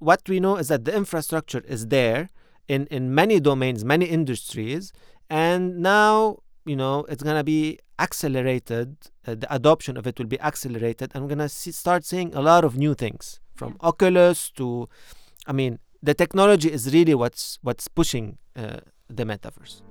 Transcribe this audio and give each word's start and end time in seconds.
what 0.00 0.22
we 0.28 0.40
know 0.40 0.56
is 0.56 0.68
that 0.68 0.84
the 0.84 0.96
infrastructure 0.96 1.62
is 1.68 1.86
there 1.88 2.30
in, 2.66 2.86
in 2.86 3.14
many 3.14 3.38
domains, 3.38 3.84
many 3.84 4.06
industries, 4.06 4.92
and 5.28 5.78
now 5.78 6.38
you 6.64 6.74
know 6.74 7.04
it's 7.08 7.22
gonna 7.22 7.44
be 7.44 7.78
accelerated. 7.98 8.96
Uh, 9.26 9.34
the 9.34 9.54
adoption 9.54 9.96
of 9.96 10.06
it 10.06 10.18
will 10.18 10.26
be 10.26 10.40
accelerated, 10.40 11.12
and 11.14 11.22
we're 11.22 11.28
gonna 11.28 11.48
see, 11.48 11.70
start 11.70 12.04
seeing 12.04 12.34
a 12.34 12.40
lot 12.40 12.64
of 12.64 12.76
new 12.76 12.94
things 12.94 13.40
from 13.54 13.76
Oculus 13.82 14.50
to, 14.52 14.88
I 15.46 15.52
mean, 15.52 15.78
the 16.02 16.14
technology 16.14 16.72
is 16.72 16.92
really 16.94 17.14
what's 17.14 17.58
what's 17.62 17.86
pushing 17.86 18.38
uh, 18.56 18.78
the 19.08 19.24
metaverse. 19.24 19.82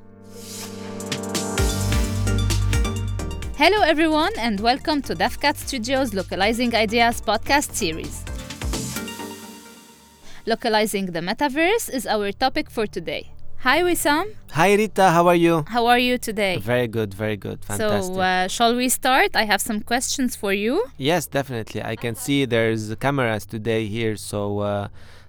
Hello, 3.55 3.81
everyone, 3.81 4.31
and 4.39 4.59
welcome 4.61 5.01
to 5.03 5.13
DevCat 5.13 5.57
Studios 5.57 6.13
Localizing 6.13 6.73
Ideas 6.73 7.21
podcast 7.21 7.73
series. 7.73 8.23
Localizing 10.49 11.05
the 11.11 11.19
metaverse 11.19 11.93
is 11.93 12.07
our 12.07 12.31
topic 12.31 12.71
for 12.71 12.87
today. 12.87 13.29
Hi, 13.57 13.83
Wissam. 13.83 14.33
Hi 14.53 14.73
Rita, 14.73 15.11
how 15.11 15.27
are 15.27 15.35
you? 15.35 15.63
How 15.67 15.85
are 15.85 15.99
you 15.99 16.17
today? 16.17 16.57
Very 16.57 16.87
good, 16.87 17.13
very 17.13 17.37
good, 17.37 17.63
fantastic. 17.63 18.15
So, 18.15 18.19
uh, 18.19 18.47
shall 18.47 18.75
we 18.75 18.89
start? 18.89 19.35
I 19.35 19.43
have 19.43 19.61
some 19.61 19.81
questions 19.81 20.35
for 20.35 20.51
you. 20.51 20.83
yes, 20.97 21.27
definitely. 21.27 21.83
I 21.83 21.95
can 21.95 22.15
see 22.15 22.45
there's 22.45 22.95
cameras 22.95 23.45
today 23.45 23.85
here, 23.85 24.15
so 24.15 24.57
uh, 24.61 24.87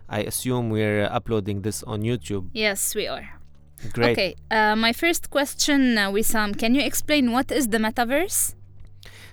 I 0.09 0.21
assume 0.21 0.71
we're 0.71 1.05
uploading 1.05 1.61
this 1.61 1.83
on 1.83 2.01
YouTube. 2.01 2.49
Yes, 2.55 2.95
we 2.95 3.07
are. 3.07 3.29
Great. 3.93 4.13
Okay, 4.13 4.35
uh, 4.51 4.75
my 4.75 4.95
first 4.95 5.29
question, 5.29 5.99
uh, 5.99 6.11
Wissam, 6.11 6.59
can 6.59 6.75
you 6.75 6.81
explain 6.81 7.31
what 7.33 7.53
is 7.53 7.69
the 7.69 7.77
metaverse? 7.77 8.55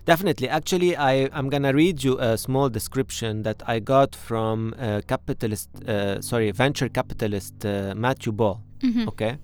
Definitely. 0.08 0.48
Actually, 0.48 0.96
I, 0.96 1.30
I'm 1.34 1.50
going 1.50 1.64
to 1.64 1.74
read 1.74 2.02
you 2.02 2.18
a 2.18 2.38
small 2.38 2.70
description 2.70 3.44
that 3.44 3.62
I 3.68 3.80
got 3.80 4.16
from 4.16 4.74
uh, 4.80 5.02
capitalist, 5.06 5.70
uh, 5.86 6.22
sorry, 6.22 6.50
venture 6.52 6.88
capitalist 6.88 7.66
uh, 7.66 7.94
Matthew 7.94 8.32
Ball. 8.32 8.62
Mhm. 8.80 9.08
Okay. 9.10 9.38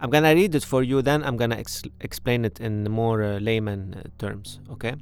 I'm 0.00 0.08
going 0.10 0.22
to 0.22 0.30
read 0.30 0.54
it 0.54 0.64
for 0.64 0.84
you, 0.84 1.02
then 1.02 1.24
I'm 1.24 1.36
going 1.36 1.50
to 1.50 1.58
ex- 1.58 1.82
explain 2.00 2.44
it 2.44 2.60
in 2.60 2.84
more 2.84 3.20
uh, 3.22 3.40
layman 3.40 3.94
uh, 3.94 4.08
terms. 4.18 4.60
Okay. 4.70 4.94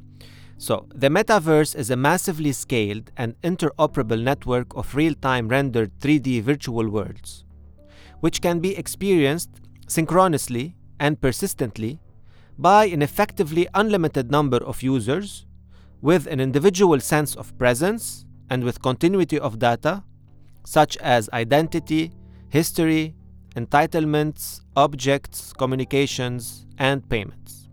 So, 0.56 0.86
the 0.94 1.08
metaverse 1.08 1.76
is 1.76 1.90
a 1.90 1.96
massively 1.96 2.52
scaled 2.52 3.12
and 3.16 3.40
interoperable 3.42 4.22
network 4.22 4.74
of 4.74 4.94
real 4.96 5.14
time 5.14 5.48
rendered 5.48 5.90
3D 6.00 6.42
virtual 6.42 6.88
worlds, 6.88 7.44
which 8.20 8.40
can 8.40 8.58
be 8.60 8.74
experienced 8.76 9.50
synchronously 9.86 10.76
and 10.98 11.20
persistently 11.20 12.00
by 12.58 12.86
an 12.86 13.02
effectively 13.02 13.68
unlimited 13.74 14.30
number 14.30 14.58
of 14.58 14.82
users 14.82 15.46
with 16.02 16.26
an 16.26 16.40
individual 16.40 17.00
sense 17.00 17.34
of 17.36 17.56
presence 17.56 18.26
and 18.50 18.64
with 18.64 18.82
continuity 18.82 19.38
of 19.38 19.58
data, 19.58 20.02
such 20.64 20.96
as 20.98 21.30
identity, 21.32 22.12
history, 22.48 23.14
entitlements, 23.54 24.60
objects, 24.76 25.52
communications, 25.52 26.66
and 26.78 27.08
payments. 27.08 27.68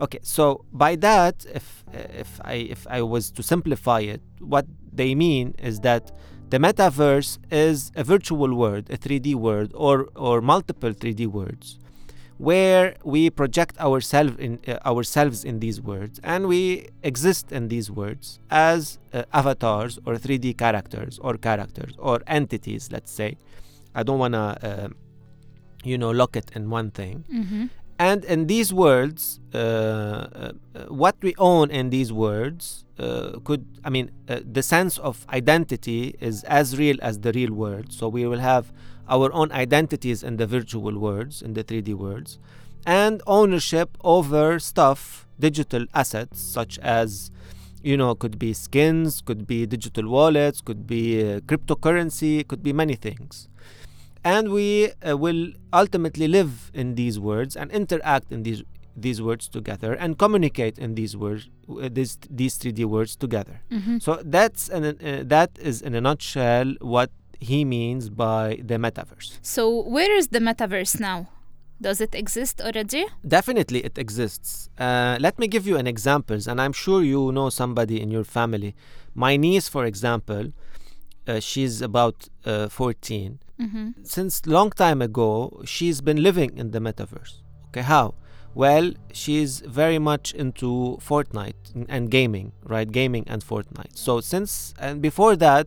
Okay, 0.00 0.20
so 0.22 0.64
by 0.72 0.96
that, 0.96 1.44
if 1.54 1.84
if 1.92 2.40
I 2.42 2.54
if 2.54 2.86
I 2.88 3.02
was 3.02 3.30
to 3.32 3.42
simplify 3.42 4.00
it, 4.00 4.22
what 4.38 4.66
they 4.92 5.14
mean 5.14 5.54
is 5.58 5.80
that 5.80 6.10
the 6.48 6.58
metaverse 6.58 7.38
is 7.50 7.92
a 7.94 8.02
virtual 8.02 8.54
world, 8.54 8.88
a 8.90 8.96
3D 8.96 9.34
world, 9.34 9.72
or 9.74 10.08
or 10.16 10.40
multiple 10.40 10.92
3D 10.92 11.26
worlds, 11.26 11.78
where 12.40 12.94
we 13.04 13.28
project 13.28 13.78
ourselves 13.78 14.34
in 14.38 14.58
uh, 14.66 14.78
ourselves 14.86 15.44
in 15.44 15.60
these 15.60 15.78
words 15.78 16.18
and 16.24 16.46
we 16.46 16.88
exist 17.02 17.52
in 17.52 17.68
these 17.68 17.90
words 17.90 18.40
as 18.50 18.98
uh, 19.12 19.24
avatars 19.34 19.98
or 20.06 20.14
3D 20.14 20.56
characters 20.56 21.18
or 21.20 21.36
characters 21.36 21.92
or 21.98 22.22
entities. 22.26 22.88
Let's 22.90 23.12
say, 23.12 23.36
I 23.94 24.02
don't 24.04 24.18
wanna, 24.18 24.56
uh, 24.62 24.88
you 25.84 25.98
know, 25.98 26.10
lock 26.10 26.34
it 26.34 26.50
in 26.54 26.70
one 26.70 26.90
thing. 26.90 27.24
Mm-hmm. 27.30 27.66
And 27.98 28.24
in 28.24 28.46
these 28.46 28.72
words 28.72 29.38
uh, 29.52 29.58
uh, 29.58 30.52
what 30.88 31.16
we 31.20 31.34
own 31.36 31.70
in 31.70 31.90
these 31.90 32.10
words 32.10 32.86
uh, 32.98 33.38
could, 33.44 33.66
I 33.84 33.90
mean, 33.90 34.10
uh, 34.28 34.40
the 34.50 34.62
sense 34.62 34.96
of 34.96 35.26
identity 35.28 36.14
is 36.20 36.44
as 36.44 36.78
real 36.78 36.96
as 37.02 37.18
the 37.18 37.32
real 37.32 37.52
world. 37.52 37.92
So 37.92 38.08
we 38.08 38.24
will 38.26 38.38
have 38.38 38.72
our 39.10 39.32
own 39.32 39.52
identities 39.52 40.22
in 40.22 40.36
the 40.36 40.46
virtual 40.46 40.98
worlds, 40.98 41.42
in 41.42 41.54
the 41.54 41.64
3D 41.64 41.94
worlds, 41.94 42.38
and 42.86 43.22
ownership 43.26 43.98
over 44.02 44.58
stuff, 44.58 45.26
digital 45.38 45.84
assets, 45.92 46.40
such 46.40 46.78
as, 46.78 47.30
you 47.82 47.96
know, 47.96 48.14
could 48.14 48.38
be 48.38 48.54
skins, 48.54 49.20
could 49.20 49.46
be 49.46 49.66
digital 49.66 50.08
wallets, 50.08 50.62
could 50.62 50.86
be 50.86 51.20
uh, 51.20 51.40
cryptocurrency, 51.40 52.46
could 52.48 52.62
be 52.62 52.72
many 52.72 52.94
things 52.94 53.48
and 54.24 54.50
we 54.50 54.92
uh, 55.08 55.16
will 55.16 55.48
ultimately 55.72 56.28
live 56.28 56.70
in 56.74 56.94
these 56.94 57.18
words 57.18 57.56
and 57.56 57.70
interact 57.70 58.30
in 58.32 58.42
these 58.42 58.62
these 58.96 59.22
words 59.22 59.48
together 59.48 59.94
and 59.94 60.18
communicate 60.18 60.78
in 60.78 60.94
these 60.94 61.16
words 61.16 61.48
uh, 61.70 61.88
these 61.90 62.18
these 62.28 62.58
3D 62.58 62.84
words 62.84 63.16
together. 63.16 63.60
Mm-hmm. 63.70 63.98
So 63.98 64.20
that's 64.24 64.68
an, 64.68 64.84
uh, 64.84 65.22
that 65.26 65.50
is 65.58 65.80
in 65.80 65.94
a 65.94 66.00
nutshell 66.00 66.74
what 66.80 67.10
he 67.40 67.64
means 67.64 68.08
by 68.10 68.60
the 68.62 68.74
metaverse. 68.76 69.38
So, 69.42 69.82
where 69.82 70.12
is 70.16 70.28
the 70.28 70.38
metaverse 70.40 71.00
now? 71.00 71.28
Does 71.80 72.00
it 72.02 72.14
exist 72.14 72.60
already? 72.60 73.06
Definitely 73.26 73.80
it 73.84 73.96
exists. 73.96 74.68
Uh, 74.78 75.16
let 75.18 75.38
me 75.38 75.48
give 75.48 75.66
you 75.66 75.76
an 75.78 75.86
example, 75.86 76.38
and 76.46 76.60
I'm 76.60 76.74
sure 76.74 77.02
you 77.02 77.32
know 77.32 77.48
somebody 77.48 78.00
in 78.02 78.10
your 78.10 78.24
family. 78.24 78.74
My 79.14 79.36
niece 79.38 79.66
for 79.68 79.86
example, 79.86 80.52
uh, 81.26 81.40
she's 81.40 81.80
about 81.82 82.28
uh, 82.44 82.68
14 82.68 83.38
Mm-hmm. 83.60 83.90
since 84.04 84.46
long 84.46 84.70
time 84.70 85.02
ago 85.02 85.60
she's 85.66 86.00
been 86.00 86.22
living 86.22 86.56
in 86.56 86.70
the 86.70 86.78
metaverse 86.78 87.42
okay 87.68 87.82
how 87.82 88.14
well 88.54 88.92
she's 89.12 89.60
very 89.60 89.98
much 89.98 90.32
into 90.32 90.96
fortnite 91.06 91.86
and 91.90 92.10
gaming 92.10 92.52
right 92.64 92.90
gaming 92.90 93.24
and 93.26 93.44
fortnite 93.44 93.94
so 93.98 94.18
since 94.22 94.72
and 94.78 95.02
before 95.02 95.36
that 95.36 95.66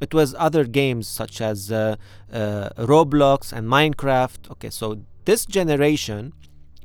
it 0.00 0.14
was 0.14 0.34
other 0.38 0.64
games 0.64 1.06
such 1.08 1.40
as 1.40 1.72
uh, 1.72 1.96
uh, 2.32 2.70
roblox 2.78 3.52
and 3.52 3.68
minecraft 3.68 4.50
okay 4.50 4.70
so 4.70 5.00
this 5.24 5.44
generation 5.44 6.32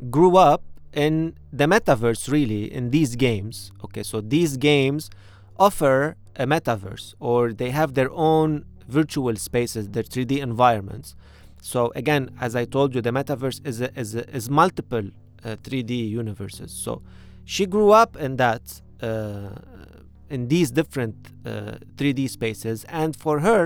grew 0.10 0.36
up 0.38 0.64
in 0.94 1.36
the 1.52 1.66
metaverse 1.66 2.30
really 2.32 2.72
in 2.72 2.92
these 2.92 3.16
games 3.16 3.72
okay 3.84 4.04
so 4.04 4.22
these 4.22 4.58
games 4.58 5.10
offer 5.58 6.16
a 6.36 6.46
metaverse 6.46 7.14
or 7.20 7.54
they 7.54 7.70
have 7.70 7.94
their 7.94 8.12
own 8.12 8.66
virtual 8.88 9.36
spaces, 9.36 9.90
their 9.90 10.04
3D 10.04 10.40
environments. 10.42 11.16
So 11.62 11.92
again, 11.96 12.32
as 12.40 12.56
I 12.56 12.66
told 12.66 12.94
you, 12.96 13.02
the 13.02 13.12
metaverse 13.12 13.66
is 13.66 13.82
a, 13.82 13.98
is, 14.00 14.16
a, 14.16 14.30
is 14.36 14.50
multiple 14.50 15.06
uh, 15.44 15.56
3D 15.64 16.10
universes. 16.10 16.72
So 16.72 17.02
she 17.46 17.66
grew 17.66 17.92
up 17.92 18.16
in 18.18 18.38
that, 18.38 18.82
uh, 19.02 19.50
in 20.34 20.48
these 20.48 20.70
different 20.80 21.16
uh, 21.46 21.78
3D 21.98 22.22
spaces, 22.38 22.78
and 23.02 23.12
for 23.24 23.36
her, 23.48 23.62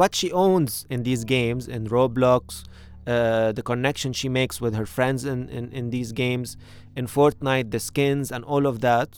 what 0.00 0.14
she 0.14 0.28
owns 0.46 0.86
in 0.88 1.02
these 1.08 1.22
games, 1.24 1.62
in 1.76 1.82
Roblox, 1.96 2.64
uh, 3.06 3.52
the 3.58 3.62
connection 3.62 4.10
she 4.20 4.28
makes 4.40 4.60
with 4.64 4.74
her 4.80 4.86
friends 4.86 5.20
in, 5.32 5.48
in, 5.58 5.64
in 5.78 5.90
these 5.90 6.10
games, 6.12 6.56
in 6.96 7.06
Fortnite, 7.06 7.70
the 7.70 7.80
skins, 7.80 8.32
and 8.34 8.42
all 8.52 8.64
of 8.72 8.80
that, 8.80 9.08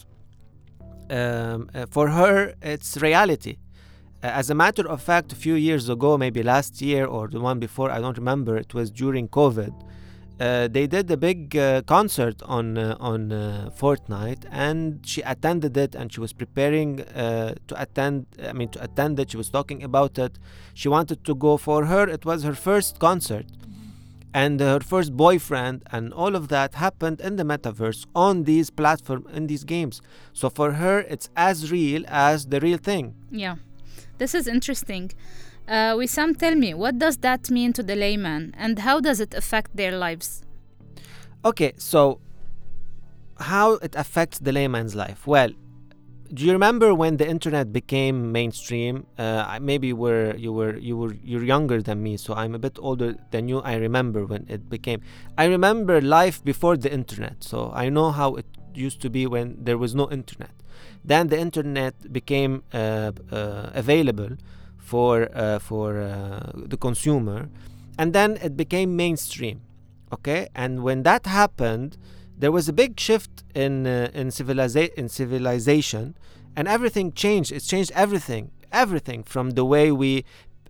um, 1.10 1.68
uh, 1.74 1.86
for 1.94 2.06
her, 2.08 2.36
it's 2.62 2.90
reality. 3.08 3.54
Uh, 4.22 4.40
As 4.40 4.50
a 4.50 4.56
matter 4.64 4.84
of 4.94 4.98
fact, 5.10 5.32
a 5.32 5.36
few 5.46 5.54
years 5.54 5.88
ago, 5.88 6.10
maybe 6.24 6.42
last 6.42 6.72
year 6.82 7.04
or 7.06 7.28
the 7.28 7.40
one 7.40 7.58
before, 7.60 7.88
I 7.96 8.00
don't 8.00 8.18
remember, 8.22 8.56
it 8.56 8.72
was 8.74 8.90
during 8.90 9.28
COVID. 9.28 9.74
Uh, 10.40 10.66
they 10.66 10.86
did 10.86 11.10
a 11.10 11.16
big 11.16 11.56
uh, 11.56 11.82
concert 11.82 12.42
on 12.42 12.76
uh, 12.76 12.96
on 12.98 13.30
uh, 13.30 13.70
Fortnite, 13.78 14.44
and 14.50 15.06
she 15.06 15.20
attended 15.22 15.76
it, 15.76 15.94
and 15.94 16.12
she 16.12 16.20
was 16.20 16.32
preparing 16.32 17.00
uh, 17.00 17.54
to 17.68 17.80
attend. 17.80 18.26
I 18.42 18.52
mean, 18.52 18.68
to 18.70 18.82
attend 18.82 19.20
it. 19.20 19.30
She 19.30 19.36
was 19.36 19.50
talking 19.50 19.82
about 19.82 20.18
it. 20.18 20.38
She 20.74 20.88
wanted 20.88 21.24
to 21.24 21.34
go. 21.34 21.56
For 21.56 21.84
her, 21.84 22.08
it 22.08 22.24
was 22.24 22.42
her 22.42 22.54
first 22.54 22.98
concert, 22.98 23.46
and 24.34 24.58
her 24.60 24.80
first 24.80 25.16
boyfriend, 25.16 25.82
and 25.92 26.12
all 26.12 26.34
of 26.34 26.48
that 26.48 26.74
happened 26.74 27.20
in 27.20 27.36
the 27.36 27.44
metaverse 27.44 28.06
on 28.14 28.44
these 28.44 28.70
platform 28.70 29.26
in 29.32 29.46
these 29.46 29.64
games. 29.64 30.00
So 30.32 30.48
for 30.48 30.72
her, 30.72 31.00
it's 31.00 31.28
as 31.36 31.70
real 31.70 32.04
as 32.08 32.46
the 32.46 32.58
real 32.58 32.78
thing. 32.78 33.14
Yeah, 33.30 33.56
this 34.18 34.34
is 34.34 34.48
interesting. 34.48 35.12
Uh, 35.72 35.96
Wissam, 35.96 36.36
tell 36.36 36.54
me, 36.54 36.74
what 36.74 36.98
does 36.98 37.16
that 37.18 37.50
mean 37.50 37.72
to 37.72 37.82
the 37.82 37.96
layman 37.96 38.54
and 38.58 38.80
how 38.80 39.00
does 39.00 39.20
it 39.20 39.32
affect 39.32 39.74
their 39.74 39.96
lives? 39.96 40.42
Okay, 41.46 41.72
so 41.78 42.20
how 43.38 43.76
it 43.76 43.94
affects 43.96 44.38
the 44.38 44.52
layman's 44.52 44.94
life? 44.94 45.26
Well, 45.26 45.48
do 46.34 46.44
you 46.44 46.52
remember 46.52 46.94
when 46.94 47.16
the 47.16 47.26
internet 47.26 47.72
became 47.72 48.32
mainstream? 48.32 49.06
Uh, 49.16 49.58
maybe 49.62 49.94
were 49.94 50.36
you 50.36 50.52
were 50.52 50.76
you 50.76 50.94
were 50.94 51.14
you're 51.24 51.42
younger 51.42 51.80
than 51.80 52.02
me, 52.02 52.18
so 52.18 52.34
I'm 52.34 52.54
a 52.54 52.58
bit 52.58 52.76
older 52.78 53.16
than 53.30 53.48
you. 53.48 53.60
I 53.60 53.76
remember 53.76 54.26
when 54.26 54.44
it 54.50 54.68
became. 54.68 55.00
I 55.38 55.46
remember 55.46 56.02
life 56.02 56.44
before 56.44 56.76
the 56.76 56.92
internet, 56.92 57.42
so 57.42 57.72
I 57.74 57.88
know 57.88 58.10
how 58.10 58.34
it 58.34 58.46
used 58.74 59.00
to 59.00 59.08
be 59.08 59.26
when 59.26 59.56
there 59.64 59.78
was 59.78 59.94
no 59.94 60.10
internet. 60.10 60.52
Then 61.02 61.28
the 61.28 61.38
internet 61.38 62.12
became 62.12 62.62
uh, 62.74 63.12
uh, 63.30 63.70
available 63.72 64.36
for 64.82 65.28
uh, 65.34 65.58
for 65.58 65.88
uh, 66.00 66.50
the 66.54 66.76
consumer, 66.76 67.48
and 67.98 68.12
then 68.12 68.30
it 68.42 68.56
became 68.56 68.96
mainstream. 68.96 69.62
Okay, 70.12 70.48
and 70.54 70.82
when 70.82 71.04
that 71.04 71.24
happened, 71.24 71.96
there 72.36 72.52
was 72.52 72.68
a 72.68 72.72
big 72.72 73.00
shift 73.00 73.44
in 73.54 73.86
uh, 73.86 74.10
in, 74.12 74.28
civiliza- 74.28 74.92
in 74.94 75.08
civilization, 75.08 76.14
and 76.56 76.68
everything 76.68 77.12
changed. 77.12 77.50
It 77.52 77.60
changed 77.60 77.92
everything, 77.94 78.50
everything 78.70 79.22
from 79.22 79.50
the 79.50 79.64
way 79.64 79.90
we 79.90 80.24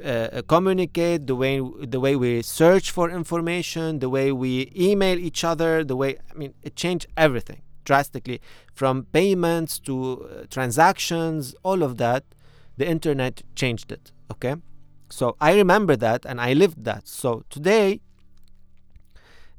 uh, 0.04 0.42
communicate, 0.46 1.26
the 1.26 1.34
way 1.34 1.60
the 1.94 1.98
way 1.98 2.14
we 2.14 2.42
search 2.42 2.90
for 2.90 3.10
information, 3.10 3.98
the 3.98 4.10
way 4.10 4.30
we 4.30 4.70
email 4.76 5.18
each 5.18 5.42
other, 5.42 5.82
the 5.82 5.96
way 5.96 6.18
I 6.30 6.34
mean, 6.34 6.54
it 6.62 6.76
changed 6.76 7.06
everything 7.16 7.62
drastically 7.84 8.40
from 8.72 9.06
payments 9.12 9.78
to 9.80 9.94
uh, 10.24 10.44
transactions, 10.50 11.54
all 11.64 11.82
of 11.82 11.96
that. 11.96 12.24
The 12.76 12.88
internet 12.88 13.42
changed 13.54 13.92
it. 13.92 14.12
Okay, 14.30 14.56
so 15.08 15.36
I 15.40 15.54
remember 15.54 15.96
that 15.96 16.24
and 16.24 16.40
I 16.40 16.52
lived 16.52 16.84
that. 16.84 17.06
So 17.06 17.44
today, 17.50 18.00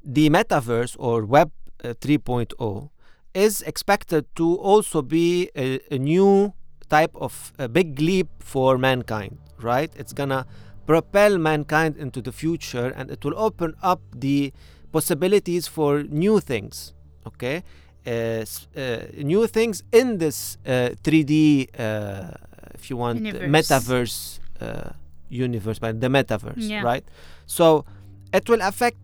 the 0.04 0.30
metaverse 0.30 0.95
or 1.00 1.25
Web 1.25 1.51
uh, 1.83 1.94
3.0 1.94 2.89
is 3.33 3.62
expected 3.62 4.25
to 4.36 4.56
also 4.56 5.01
be 5.01 5.50
a, 5.56 5.80
a 5.92 5.98
new 5.98 6.54
type 6.89 7.15
of 7.15 7.54
a 7.57 7.68
big 7.68 8.00
leap 8.00 8.27
for 8.39 8.77
mankind 8.77 9.38
right? 9.63 9.92
It's 9.95 10.13
gonna 10.13 10.45
propel 10.86 11.38
mankind 11.38 11.98
into 11.98 12.21
the 12.21 12.31
future 12.31 12.94
and 12.95 13.10
it 13.10 13.24
will 13.24 13.38
open 13.38 13.74
up 13.81 14.01
the 14.15 14.54
possibilities 14.92 15.68
for 15.68 16.04
new 16.04 16.39
things, 16.39 16.94
okay? 17.25 17.63
Uh, 18.06 18.45
uh, 18.77 18.98
new 19.18 19.48
things 19.48 19.81
in 19.92 20.18
this 20.18 20.57
uh, 20.65 20.89
3D, 21.04 21.69
uh, 21.80 22.31
if 22.74 22.90
you 22.90 22.98
want, 22.98 23.20
Universe. 23.22 23.50
metaverse 23.50 24.40
uh, 24.62 24.90
universe, 25.30 25.80
but 25.80 26.00
the 26.02 26.08
metaverse, 26.08 26.70
Yeah. 26.70 26.81
right? 26.84 27.04
So 27.46 27.86
it 28.34 28.48
will 28.50 28.62
affect 28.62 28.98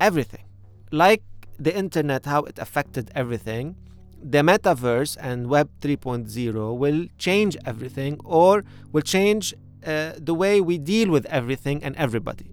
everything. 0.00 0.44
Like 0.90 1.22
the 1.58 1.74
internet, 1.76 2.24
how 2.26 2.42
it 2.44 2.58
affected 2.58 3.10
everything, 3.14 3.76
the 4.22 4.38
metaverse 4.38 5.16
and 5.20 5.48
Web 5.48 5.68
3.0 5.80 6.76
will 6.76 7.06
change 7.18 7.56
everything 7.64 8.18
or 8.24 8.64
will 8.92 9.02
change 9.02 9.54
uh, 9.86 10.12
the 10.18 10.34
way 10.34 10.60
we 10.60 10.78
deal 10.78 11.10
with 11.10 11.26
everything 11.26 11.82
and 11.84 11.94
everybody. 11.96 12.50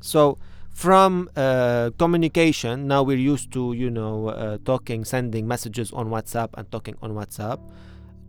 So, 0.00 0.38
from 0.70 1.28
uh, 1.34 1.90
communication, 1.98 2.86
now 2.86 3.02
we're 3.02 3.16
used 3.34 3.50
to, 3.52 3.72
you 3.72 3.90
know, 3.90 4.28
uh, 4.28 4.58
talking, 4.64 5.04
sending 5.04 5.48
messages 5.48 5.90
on 5.92 6.08
WhatsApp 6.08 6.50
and 6.54 6.70
talking 6.70 6.94
on 7.02 7.14
WhatsApp, 7.14 7.58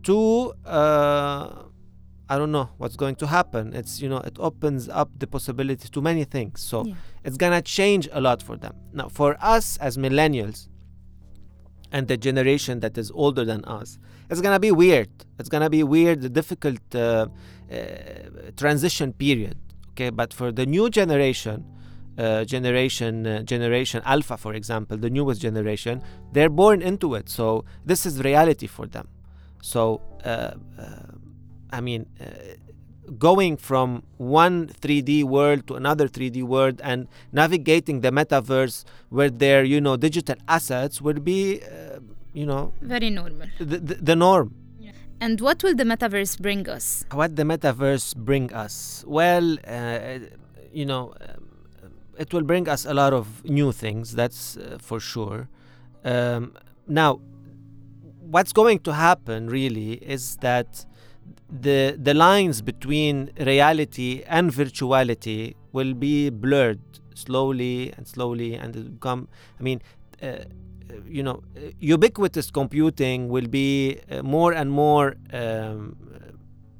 to, 0.02 0.52
uh, 0.66 1.62
I 2.32 2.38
don't 2.38 2.52
know 2.52 2.68
what's 2.80 2.96
going 3.04 3.16
to 3.22 3.26
happen. 3.26 3.64
It's, 3.80 3.92
you 4.02 4.08
know, 4.12 4.18
it 4.30 4.36
opens 4.38 4.88
up 5.00 5.08
the 5.22 5.26
possibility 5.36 5.88
to 5.94 6.00
many 6.10 6.24
things. 6.36 6.56
So, 6.70 6.76
Yeah. 6.86 6.94
it's 7.26 7.36
gonna 7.44 7.62
change 7.78 8.04
a 8.18 8.20
lot 8.20 8.38
for 8.48 8.56
them. 8.64 8.74
Now, 8.98 9.08
for 9.08 9.30
us 9.54 9.66
as 9.86 9.92
millennials 10.06 10.58
and 11.94 12.06
the 12.06 12.16
generation 12.16 12.74
that 12.84 12.96
is 12.96 13.10
older 13.22 13.44
than 13.44 13.64
us, 13.64 13.98
it's 14.30 14.40
gonna 14.40 14.60
be 14.60 14.70
weird. 14.70 15.10
It's 15.40 15.48
gonna 15.54 15.72
be 15.78 15.82
weird, 15.82 16.32
difficult 16.40 16.82
uh, 16.94 17.00
uh, 17.00 17.76
transition 18.56 19.12
period. 19.12 19.56
Okay, 19.90 20.10
but 20.10 20.32
for 20.32 20.52
the 20.52 20.66
new 20.66 20.88
generation, 20.88 21.64
uh, 22.16 22.44
generation 22.44 23.26
uh, 23.26 23.42
generation 23.42 24.02
Alpha, 24.04 24.36
for 24.36 24.54
example, 24.54 24.96
the 25.06 25.10
newest 25.10 25.40
generation, 25.48 26.00
they're 26.32 26.54
born 26.62 26.80
into 26.90 27.08
it. 27.18 27.28
So 27.28 27.64
this 27.84 28.06
is 28.06 28.22
reality 28.22 28.68
for 28.68 28.86
them. 28.86 29.08
So 29.62 30.00
uh, 30.24 30.52
uh, 30.78 31.09
I 31.72 31.80
mean, 31.80 32.06
uh, 32.20 32.24
going 33.18 33.56
from 33.56 34.02
one 34.18 34.68
3D 34.68 35.24
world 35.24 35.66
to 35.68 35.74
another 35.74 36.08
3D 36.08 36.42
world 36.42 36.80
and 36.84 37.08
navigating 37.32 38.00
the 38.00 38.10
metaverse 38.10 38.84
with 39.10 39.38
their, 39.38 39.64
you 39.64 39.80
know, 39.80 39.96
digital 39.96 40.36
assets 40.48 41.00
will 41.00 41.18
be, 41.20 41.60
uh, 41.62 41.98
you 42.32 42.46
know, 42.46 42.72
Very 42.80 43.10
normal. 43.10 43.48
the, 43.58 43.78
the, 43.78 43.94
the 43.96 44.16
norm. 44.16 44.54
And 45.22 45.38
what 45.42 45.62
will 45.62 45.74
the 45.74 45.84
metaverse 45.84 46.40
bring 46.40 46.66
us? 46.66 47.04
What 47.12 47.36
the 47.36 47.42
metaverse 47.42 48.16
bring 48.16 48.50
us? 48.54 49.04
Well, 49.06 49.58
uh, 49.66 50.18
you 50.72 50.86
know, 50.86 51.12
um, 51.20 51.44
it 52.18 52.32
will 52.32 52.42
bring 52.42 52.66
us 52.70 52.86
a 52.86 52.94
lot 52.94 53.12
of 53.12 53.44
new 53.44 53.70
things. 53.70 54.14
That's 54.14 54.56
uh, 54.56 54.78
for 54.80 54.98
sure. 54.98 55.50
Um, 56.06 56.54
now, 56.86 57.20
what's 58.20 58.54
going 58.54 58.78
to 58.80 58.94
happen 58.94 59.50
really 59.50 59.92
is 59.94 60.36
that 60.36 60.86
the 61.50 61.96
the 62.00 62.14
lines 62.14 62.62
between 62.62 63.30
reality 63.40 64.22
and 64.26 64.52
virtuality 64.52 65.54
will 65.72 65.94
be 65.94 66.30
blurred 66.30 66.80
slowly 67.14 67.92
and 67.96 68.06
slowly 68.06 68.54
and 68.54 68.72
become 68.98 69.28
i 69.58 69.62
mean 69.62 69.80
uh, 70.22 70.36
you 71.06 71.22
know 71.22 71.42
uh, 71.56 71.70
ubiquitous 71.80 72.50
computing 72.50 73.28
will 73.28 73.46
be 73.46 73.98
uh, 74.10 74.22
more 74.22 74.52
and 74.52 74.70
more 74.70 75.16
um, 75.32 75.96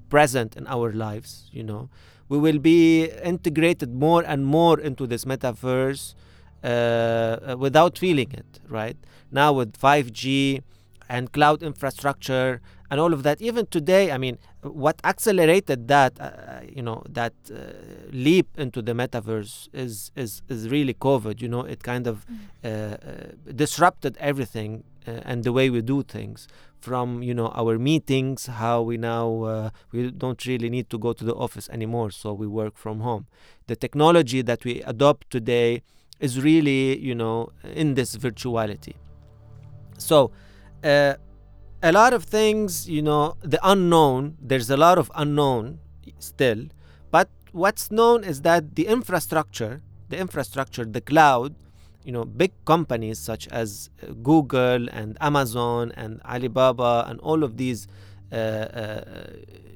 present 0.08 0.56
in 0.56 0.66
our 0.66 0.92
lives 0.92 1.48
you 1.52 1.62
know. 1.62 1.88
We 2.28 2.38
will 2.38 2.60
be 2.60 3.06
integrated 3.24 3.92
more 3.92 4.22
and 4.22 4.46
more 4.46 4.78
into 4.78 5.04
this 5.04 5.24
metaverse 5.24 6.14
uh, 6.62 6.66
uh, 6.66 7.56
without 7.58 7.98
feeling 7.98 8.30
it 8.32 8.60
right? 8.68 8.96
Now 9.32 9.52
with 9.52 9.76
5g 9.76 10.62
and 11.14 11.32
cloud 11.32 11.62
infrastructure 11.70 12.60
and 12.90 13.00
all 13.02 13.12
of 13.12 13.22
that. 13.26 13.36
Even 13.48 13.64
today 13.78 14.04
i 14.12 14.18
mean 14.24 14.36
what 14.62 14.96
accelerated 15.12 15.80
that 15.88 16.12
uh, 16.20 16.28
you 16.76 16.82
know 16.88 17.02
that 17.18 17.34
uh, 17.50 17.56
leap 18.26 18.48
into 18.64 18.80
the 18.88 18.94
metaverse 19.00 19.54
is 19.72 19.94
is 20.16 20.30
is 20.54 20.60
really 20.76 20.94
covid 21.08 21.36
you 21.44 21.48
know 21.54 21.62
it 21.74 21.80
kind 21.92 22.06
of 22.12 22.16
uh, 22.64 22.68
uh, 22.68 22.96
disrupted 23.62 24.16
everything 24.30 24.84
uh, 25.06 25.28
and 25.30 25.44
the 25.44 25.52
way 25.58 25.66
we 25.70 25.80
do 25.80 26.02
things 26.02 26.46
from 26.80 27.22
you 27.22 27.34
know 27.34 27.48
our 27.60 27.78
meetings 27.78 28.46
how 28.46 28.80
we 28.82 28.96
now 28.96 29.42
uh, 29.42 29.70
we 29.92 30.10
don't 30.10 30.44
really 30.46 30.70
need 30.70 30.88
to 30.90 30.98
go 30.98 31.12
to 31.12 31.24
the 31.24 31.34
office 31.34 31.68
anymore 31.70 32.10
so 32.10 32.32
we 32.32 32.46
work 32.46 32.76
from 32.76 33.00
home. 33.00 33.26
The 33.66 33.76
technology 33.76 34.42
that 34.42 34.64
we 34.64 34.82
adopt 34.82 35.30
today 35.30 35.82
is 36.18 36.40
really 36.40 36.98
you 36.98 37.14
know 37.14 37.50
in 37.62 37.94
this 37.94 38.16
virtuality. 38.16 38.94
So 39.98 40.30
uh, 40.84 41.14
a 41.82 41.92
lot 41.92 42.12
of 42.12 42.24
things 42.24 42.88
you 42.88 43.02
know 43.02 43.36
the 43.40 43.58
unknown 43.62 44.36
there's 44.40 44.70
a 44.70 44.76
lot 44.76 44.98
of 44.98 45.10
unknown 45.14 45.78
still 46.18 46.66
but 47.10 47.28
what's 47.52 47.90
known 47.90 48.22
is 48.22 48.42
that 48.42 48.74
the 48.74 48.86
infrastructure 48.86 49.82
the 50.08 50.18
infrastructure 50.18 50.84
the 50.84 51.00
cloud 51.00 51.54
you 52.04 52.12
know 52.12 52.24
big 52.24 52.52
companies 52.64 53.18
such 53.18 53.48
as 53.48 53.90
uh, 54.02 54.12
google 54.22 54.88
and 54.90 55.16
amazon 55.20 55.92
and 55.96 56.20
alibaba 56.24 57.04
and 57.08 57.20
all 57.20 57.42
of 57.42 57.56
these 57.56 57.86
uh, 58.32 58.36
uh, 58.36 59.04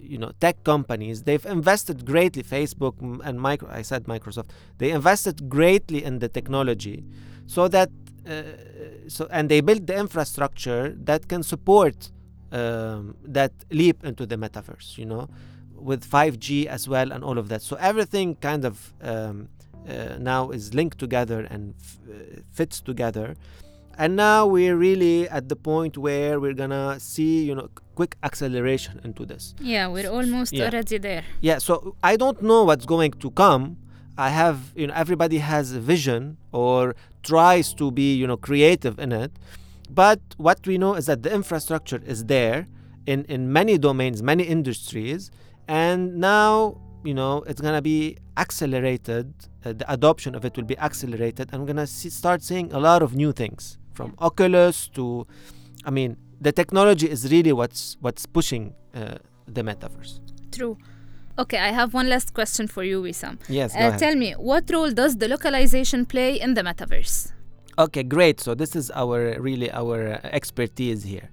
you 0.00 0.18
know 0.18 0.30
tech 0.40 0.62
companies 0.64 1.22
they've 1.22 1.46
invested 1.46 2.04
greatly 2.04 2.42
facebook 2.42 2.94
and 3.24 3.40
micro 3.40 3.68
i 3.70 3.82
said 3.82 4.04
microsoft 4.04 4.50
they 4.78 4.90
invested 4.90 5.48
greatly 5.48 6.04
in 6.04 6.18
the 6.18 6.28
technology 6.28 7.04
so 7.46 7.68
that 7.68 7.90
so 9.08 9.26
and 9.30 9.48
they 9.50 9.60
built 9.60 9.86
the 9.86 9.96
infrastructure 9.96 10.94
that 11.04 11.28
can 11.28 11.42
support 11.42 12.10
um, 12.52 13.16
that 13.24 13.52
leap 13.70 14.04
into 14.04 14.24
the 14.26 14.36
metaverse 14.36 14.96
you 14.98 15.04
know 15.06 15.28
with 15.76 16.08
5g 16.08 16.66
as 16.66 16.88
well 16.88 17.12
and 17.12 17.22
all 17.24 17.38
of 17.38 17.48
that 17.48 17.60
so 17.62 17.76
everything 17.76 18.36
kind 18.36 18.64
of 18.64 18.92
um, 19.02 19.48
uh, 19.88 20.16
now 20.18 20.50
is 20.50 20.72
linked 20.72 20.98
together 20.98 21.40
and 21.50 21.74
f- 21.80 21.98
uh, 22.08 22.40
fits 22.52 22.80
together 22.80 23.34
and 23.98 24.16
now 24.16 24.46
we're 24.46 24.76
really 24.76 25.28
at 25.28 25.48
the 25.48 25.56
point 25.56 25.96
where 25.98 26.40
we're 26.40 26.54
gonna 26.54 26.98
see 26.98 27.44
you 27.44 27.54
know 27.54 27.68
quick 27.94 28.16
acceleration 28.22 29.00
into 29.04 29.24
this 29.26 29.54
Yeah, 29.60 29.88
we're 29.88 30.10
almost 30.10 30.52
Yeah. 30.52 30.64
already 30.66 30.98
there. 30.98 31.24
yeah 31.40 31.58
so 31.58 31.94
i 32.02 32.16
don't 32.16 32.40
know 32.42 32.64
what's 32.64 32.86
going 32.86 33.12
to 33.12 33.30
come 33.32 33.76
i 34.16 34.28
have 34.28 34.72
you 34.76 34.86
know 34.86 34.94
everybody 34.94 35.38
has 35.38 35.72
a 35.72 35.80
vision 35.80 36.36
or 36.52 36.94
tries 37.24 37.72
to 37.74 37.90
be 37.90 38.14
you 38.14 38.26
know 38.26 38.36
creative 38.36 38.98
in 38.98 39.10
it. 39.12 39.32
But 39.90 40.20
what 40.36 40.66
we 40.66 40.78
know 40.78 40.94
is 40.94 41.06
that 41.06 41.22
the 41.22 41.32
infrastructure 41.34 42.00
is 42.06 42.24
there 42.26 42.68
in 43.06 43.24
in 43.24 43.52
many 43.52 43.78
domains 43.78 44.22
many 44.22 44.44
industries. 44.44 45.30
And 45.66 46.16
now 46.16 46.80
you 47.02 47.14
know 47.14 47.42
it's 47.48 47.60
going 47.60 47.74
to 47.74 47.82
be 47.82 48.18
accelerated. 48.36 49.32
Uh, 49.64 49.72
the 49.72 49.90
adoption 49.90 50.34
of 50.34 50.44
it 50.44 50.56
will 50.56 50.64
be 50.74 50.78
accelerated. 50.78 51.48
And 51.50 51.60
we're 51.60 51.72
going 51.72 51.76
to 51.78 51.86
see, 51.86 52.10
start 52.10 52.42
seeing 52.42 52.72
a 52.72 52.78
lot 52.78 53.02
of 53.02 53.14
new 53.14 53.32
things 53.32 53.78
from 53.94 54.12
oculus 54.18 54.88
to 54.88 55.24
i 55.84 55.90
mean 55.90 56.16
the 56.40 56.50
technology 56.50 57.08
is 57.08 57.30
really 57.30 57.52
what's 57.52 57.96
what's 58.00 58.26
pushing 58.26 58.74
uh, 58.94 59.16
the 59.46 59.62
metaverse. 59.62 60.20
True. 60.50 60.76
Okay, 61.38 61.58
I 61.58 61.72
have 61.72 61.94
one 61.94 62.08
last 62.08 62.32
question 62.32 62.68
for 62.68 62.84
you, 62.84 63.02
Wissam. 63.02 63.38
yes 63.48 63.74
Uh, 63.74 63.96
tell 63.98 64.14
me, 64.14 64.32
what 64.32 64.70
role 64.70 64.90
does 64.90 65.16
the 65.16 65.28
localization 65.28 66.06
play 66.06 66.40
in 66.40 66.54
the 66.54 66.62
metaverse? 66.62 67.32
Okay, 67.76 68.04
great. 68.04 68.40
So 68.40 68.54
this 68.54 68.76
is 68.76 68.90
our 68.92 69.40
really 69.40 69.70
our 69.72 70.20
expertise 70.24 71.02
here. 71.02 71.30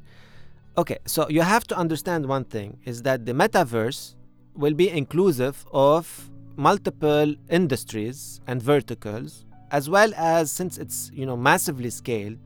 Okay, 0.77 0.98
so 1.05 1.29
you 1.29 1.41
have 1.41 1.65
to 1.67 1.77
understand 1.77 2.25
one 2.25 2.46
thing 2.46 2.79
is 2.86 3.03
that 3.03 3.25
the 3.25 3.34
metaverse 3.34 4.15
will 4.55 4.74
be 4.74 4.89
inclusive 4.89 5.65
of 5.72 6.29
multiple 6.55 7.36
industries 7.50 8.41
and 8.48 8.62
verticals 8.62 9.46
as 9.72 9.89
well 9.89 10.12
as 10.15 10.51
since 10.51 10.77
it's 10.77 11.10
you 11.13 11.25
know 11.25 11.38
massively 11.38 11.89
scaled 11.89 12.38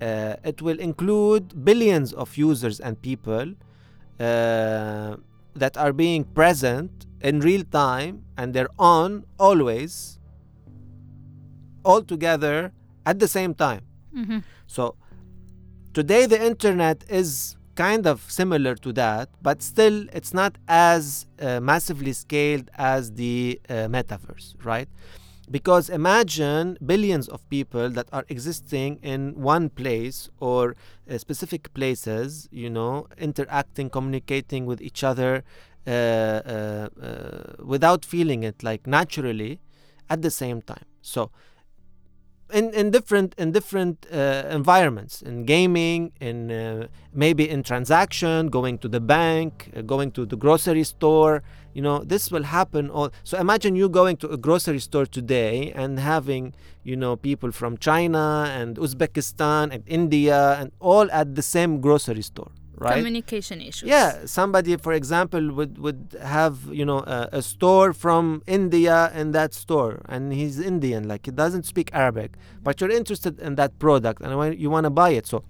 uh, 0.00 0.34
it 0.44 0.60
will 0.60 0.78
include 0.80 1.64
billions 1.64 2.12
of 2.12 2.36
users 2.36 2.80
and 2.80 3.00
people 3.00 3.54
uh, 4.18 5.16
that 5.54 5.76
are 5.76 5.92
being 5.92 6.24
present 6.24 7.06
in 7.20 7.40
real 7.40 7.64
time 7.64 8.24
and 8.36 8.52
they're 8.54 8.74
on 8.78 9.24
always 9.38 10.18
all 11.84 12.02
together 12.02 12.72
at 13.06 13.18
the 13.18 13.28
same 13.28 13.54
time 13.54 13.82
Mm-hmm. 14.14 14.38
so 14.66 14.94
today 15.94 16.26
the 16.26 16.40
internet 16.44 17.02
is 17.08 17.56
kind 17.74 18.06
of 18.06 18.20
similar 18.30 18.74
to 18.74 18.92
that, 18.92 19.30
but 19.40 19.62
still 19.62 20.06
it's 20.12 20.34
not 20.34 20.58
as 20.68 21.26
uh, 21.40 21.58
massively 21.60 22.12
scaled 22.12 22.70
as 22.76 23.12
the 23.14 23.58
uh, 23.70 23.72
metaverse, 23.88 24.54
right? 24.62 24.88
Because 25.52 25.90
imagine 25.90 26.78
billions 26.84 27.28
of 27.28 27.46
people 27.50 27.90
that 27.90 28.08
are 28.10 28.24
existing 28.30 28.98
in 29.02 29.20
one 29.36 29.68
place 29.68 30.30
or 30.40 30.74
uh, 31.10 31.18
specific 31.18 31.74
places, 31.74 32.48
you 32.50 32.70
know, 32.70 33.06
interacting, 33.18 33.90
communicating 33.90 34.64
with 34.64 34.80
each 34.80 35.04
other 35.04 35.44
uh, 35.86 35.90
uh, 35.90 36.88
uh, 37.02 37.52
without 37.74 38.04
feeling 38.04 38.44
it, 38.44 38.62
like 38.62 38.86
naturally 38.86 39.60
at 40.08 40.22
the 40.22 40.30
same 40.30 40.62
time. 40.62 40.86
So, 41.02 41.30
in, 42.52 42.72
in 42.74 42.90
different 42.90 43.34
in 43.38 43.52
different 43.52 44.06
uh, 44.12 44.44
environments 44.50 45.22
in 45.22 45.44
gaming 45.44 46.12
in 46.20 46.50
uh, 46.50 46.86
maybe 47.12 47.48
in 47.48 47.62
transaction 47.62 48.48
going 48.48 48.78
to 48.78 48.88
the 48.88 49.00
bank 49.00 49.70
uh, 49.76 49.82
going 49.82 50.10
to 50.12 50.26
the 50.26 50.36
grocery 50.36 50.84
store 50.84 51.42
you 51.74 51.82
know 51.82 51.98
this 52.04 52.30
will 52.30 52.44
happen 52.44 52.90
all 52.90 53.10
so 53.24 53.38
imagine 53.38 53.74
you 53.74 53.88
going 53.88 54.16
to 54.16 54.28
a 54.30 54.36
grocery 54.36 54.78
store 54.78 55.06
today 55.06 55.72
and 55.72 55.98
having 55.98 56.54
you 56.84 56.96
know 56.96 57.16
people 57.16 57.50
from 57.50 57.76
china 57.78 58.46
and 58.50 58.76
uzbekistan 58.76 59.72
and 59.72 59.82
india 59.86 60.56
and 60.60 60.70
all 60.80 61.10
at 61.10 61.34
the 61.34 61.42
same 61.42 61.80
grocery 61.80 62.22
store 62.22 62.52
right 62.76 62.96
Communication 62.96 63.60
issues. 63.60 63.88
yeah, 63.88 64.26
somebody, 64.26 64.76
for 64.76 64.92
example, 64.92 65.52
would 65.52 65.78
would 65.78 66.16
have 66.22 66.56
you 66.72 66.84
know 66.84 67.00
a, 67.00 67.28
a 67.32 67.42
store 67.42 67.92
from 67.92 68.42
India 68.46 69.12
in 69.14 69.32
that 69.32 69.54
store, 69.54 70.02
and 70.08 70.32
he's 70.32 70.58
Indian, 70.58 71.08
like 71.08 71.26
he 71.26 71.32
doesn't 71.32 71.64
speak 71.64 71.90
Arabic, 71.92 72.36
but 72.62 72.80
you're 72.80 72.90
interested 72.90 73.38
in 73.40 73.54
that 73.56 73.78
product 73.78 74.22
and 74.22 74.58
you 74.58 74.70
want 74.70 74.84
to 74.84 74.90
buy 74.90 75.10
it. 75.10 75.26
So 75.26 75.44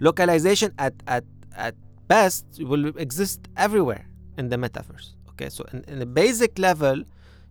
localization 0.00 0.72
at 0.78 0.94
at 1.06 1.24
at 1.56 1.74
best 2.08 2.44
will 2.60 2.86
exist 2.96 3.40
everywhere 3.56 4.06
in 4.36 4.48
the 4.48 4.56
metaverse. 4.56 5.08
Okay, 5.30 5.48
so 5.48 5.64
in, 5.72 5.84
in 5.88 6.02
a 6.02 6.06
basic 6.06 6.58
level, 6.58 7.02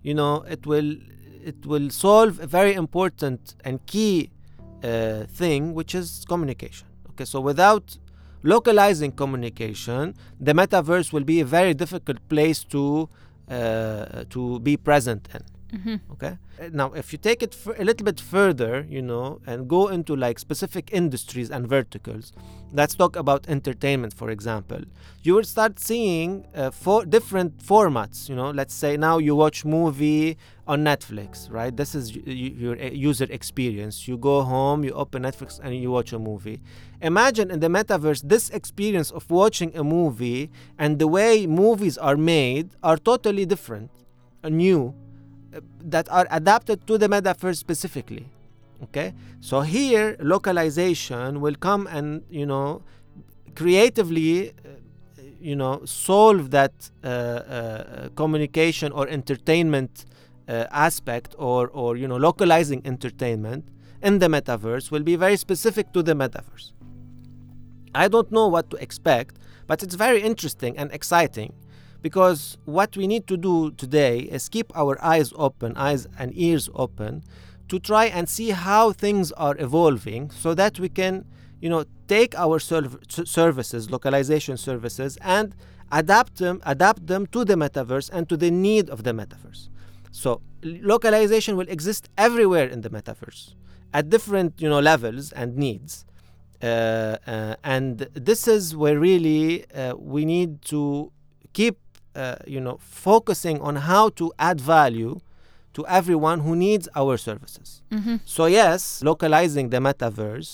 you 0.03 0.13
know, 0.13 0.43
it 0.55 0.65
will 0.65 0.95
it 1.43 1.65
will 1.65 1.89
solve 1.89 2.39
a 2.39 2.47
very 2.47 2.73
important 2.73 3.55
and 3.65 3.85
key 3.85 4.31
uh, 4.83 5.23
thing, 5.39 5.73
which 5.73 5.95
is 5.95 6.25
communication. 6.27 6.87
Okay, 7.11 7.25
so 7.25 7.39
without 7.39 7.97
localizing 8.43 9.11
communication, 9.11 10.15
the 10.39 10.53
metaverse 10.53 11.11
will 11.11 11.23
be 11.23 11.39
a 11.39 11.45
very 11.45 11.73
difficult 11.73 12.19
place 12.29 12.63
to 12.65 13.09
uh, 13.49 14.23
to 14.29 14.59
be 14.59 14.77
present 14.77 15.27
in. 15.33 15.41
Mhm. 15.73 15.99
Okay. 16.13 16.37
Now, 16.71 16.91
if 16.93 17.13
you 17.13 17.19
take 17.19 17.43
it 17.43 17.55
a 17.77 17.83
little 17.83 18.03
bit 18.03 18.19
further, 18.19 18.85
you 18.89 19.01
know, 19.03 19.39
and 19.45 19.67
go 19.69 19.87
into 19.87 20.15
like 20.15 20.39
specific 20.39 20.89
industries 20.91 21.51
and 21.51 21.67
verticals, 21.67 22.33
let's 22.73 22.95
talk 22.95 23.15
about 23.15 23.47
entertainment, 23.47 24.13
for 24.13 24.31
example. 24.31 24.81
You 25.21 25.35
will 25.35 25.43
start 25.43 25.79
seeing 25.79 26.47
uh, 26.55 26.71
four 26.71 27.05
different 27.05 27.59
formats. 27.59 28.27
You 28.27 28.35
know, 28.35 28.49
let's 28.49 28.73
say 28.73 28.97
now 28.97 29.19
you 29.19 29.35
watch 29.35 29.63
movie 29.63 30.37
on 30.67 30.83
Netflix, 30.83 31.51
right? 31.51 31.75
This 31.75 31.93
is 31.93 32.15
y- 32.15 32.23
y- 32.25 32.33
your 32.57 32.75
uh, 32.81 32.89
user 32.89 33.27
experience. 33.29 34.07
You 34.07 34.17
go 34.17 34.41
home, 34.41 34.83
you 34.83 34.91
open 34.93 35.21
Netflix, 35.23 35.59
and 35.63 35.75
you 35.75 35.91
watch 35.91 36.13
a 36.13 36.19
movie. 36.19 36.61
Imagine 37.01 37.51
in 37.51 37.59
the 37.59 37.67
metaverse, 37.67 38.23
this 38.27 38.49
experience 38.49 39.11
of 39.11 39.29
watching 39.29 39.75
a 39.77 39.83
movie 39.83 40.49
and 40.79 40.97
the 40.97 41.07
way 41.07 41.45
movies 41.45 41.95
are 41.97 42.17
made 42.17 42.71
are 42.81 42.97
totally 42.97 43.45
different, 43.45 43.91
uh, 44.43 44.49
new 44.49 44.93
that 45.83 46.07
are 46.09 46.27
adapted 46.29 46.85
to 46.87 46.97
the 46.97 47.07
metaverse 47.07 47.57
specifically 47.57 48.27
okay? 48.83 49.13
So 49.41 49.61
here 49.61 50.15
localization 50.19 51.41
will 51.41 51.55
come 51.55 51.87
and 51.87 52.23
you 52.29 52.45
know 52.45 52.83
creatively 53.55 54.49
uh, 54.49 54.53
you 55.39 55.55
know 55.55 55.81
solve 55.85 56.51
that 56.51 56.73
uh, 57.03 57.07
uh, 57.07 58.09
communication 58.15 58.91
or 58.91 59.07
entertainment 59.07 60.05
uh, 60.47 60.65
aspect 60.71 61.35
or 61.37 61.67
or 61.69 61.97
you 61.97 62.07
know 62.07 62.17
localizing 62.17 62.81
entertainment 62.85 63.65
in 64.01 64.19
the 64.19 64.27
metaverse 64.27 64.91
will 64.91 65.03
be 65.03 65.15
very 65.15 65.35
specific 65.37 65.91
to 65.93 66.01
the 66.01 66.13
metaverse. 66.13 66.71
I 67.93 68.07
don't 68.07 68.31
know 68.31 68.47
what 68.47 68.69
to 68.71 68.77
expect 68.77 69.37
but 69.67 69.83
it's 69.83 69.95
very 69.95 70.21
interesting 70.21 70.77
and 70.77 70.91
exciting 70.91 71.53
because 72.01 72.57
what 72.65 72.95
we 72.95 73.07
need 73.07 73.27
to 73.27 73.37
do 73.37 73.71
today 73.71 74.19
is 74.19 74.49
keep 74.49 74.71
our 74.75 74.97
eyes 75.03 75.33
open 75.35 75.75
eyes 75.75 76.07
and 76.17 76.31
ears 76.35 76.69
open 76.73 77.23
to 77.67 77.79
try 77.79 78.05
and 78.05 78.27
see 78.27 78.49
how 78.49 78.91
things 78.91 79.31
are 79.33 79.55
evolving 79.59 80.31
so 80.31 80.53
that 80.53 80.79
we 80.79 80.89
can 80.89 81.25
you 81.61 81.69
know 81.69 81.83
take 82.07 82.37
our 82.37 82.59
serv- 82.59 82.99
services 83.09 83.91
localization 83.91 84.57
services 84.57 85.17
and 85.21 85.55
adapt 85.91 86.37
them 86.37 86.61
adapt 86.65 87.07
them 87.07 87.25
to 87.27 87.43
the 87.45 87.55
metaverse 87.55 88.09
and 88.11 88.29
to 88.29 88.37
the 88.37 88.51
need 88.51 88.89
of 88.89 89.03
the 89.03 89.11
metaverse. 89.11 89.69
So 90.11 90.41
localization 90.63 91.55
will 91.57 91.69
exist 91.69 92.09
everywhere 92.17 92.67
in 92.67 92.81
the 92.81 92.89
metaverse 92.89 93.53
at 93.93 94.09
different 94.09 94.61
you 94.61 94.69
know 94.69 94.79
levels 94.79 95.31
and 95.31 95.55
needs. 95.55 96.05
Uh, 96.61 97.15
uh, 97.25 97.55
and 97.63 97.99
this 98.13 98.47
is 98.47 98.75
where 98.75 98.99
really 98.99 99.69
uh, 99.71 99.95
we 99.95 100.25
need 100.25 100.61
to 100.61 101.09
keep 101.53 101.77
uh, 102.21 102.35
you 102.53 102.61
know 102.65 102.77
focusing 103.07 103.57
on 103.67 103.73
how 103.91 104.05
to 104.19 104.25
add 104.49 104.59
value 104.77 105.13
to 105.77 105.81
everyone 105.99 106.39
who 106.45 106.53
needs 106.67 106.85
our 107.01 107.15
services 107.27 107.69
Mhm. 107.97 108.15
so 108.35 108.41
yes 108.59 108.81
localizing 109.11 109.65
the 109.73 109.79
metaverse 109.87 110.51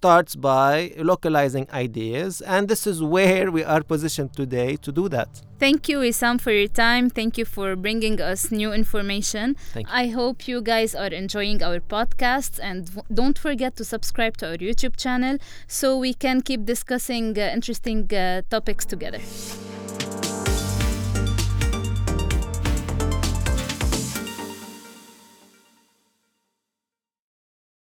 starts 0.00 0.32
by 0.52 0.72
localizing 1.12 1.66
ideas 1.86 2.32
and 2.54 2.62
this 2.72 2.82
is 2.92 2.98
where 3.14 3.46
we 3.56 3.62
are 3.74 3.82
positioned 3.94 4.30
today 4.42 4.70
to 4.84 4.90
do 5.00 5.04
that 5.16 5.30
Thank 5.66 5.80
you, 5.90 5.98
Wissam, 6.04 6.36
for 6.44 6.50
your 6.60 6.66
time. 6.86 7.04
Thank 7.18 7.32
you 7.40 7.44
for 7.56 7.68
bringing 7.86 8.16
us 8.32 8.40
new 8.50 8.70
information. 8.82 9.46
Thank 9.74 9.86
you. 9.88 9.94
I 10.02 10.04
hope 10.18 10.38
you 10.50 10.58
guys 10.60 10.90
are 11.02 11.12
enjoying 11.22 11.58
our 11.68 11.78
podcasts 11.96 12.56
and 12.68 12.78
don't 13.20 13.38
forget 13.46 13.72
to 13.76 13.84
subscribe 13.94 14.34
to 14.38 14.44
our 14.50 14.58
YouTube 14.68 14.96
channel 15.04 15.34
so 15.78 15.86
we 16.06 16.12
can 16.24 16.36
keep 16.48 16.60
discussing 16.74 17.26
uh, 17.38 17.42
interesting 17.58 18.00
uh, 18.12 18.42
topics 18.54 18.84
together. 18.94 19.20